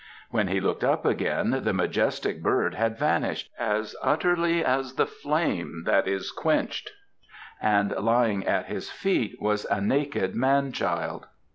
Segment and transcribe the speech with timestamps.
[0.31, 5.83] When he looked up again the majestic bird had vanished as utterly as the flame
[5.85, 6.89] that is quenched,
[7.61, 11.27] and lying at his feet was a naked man child.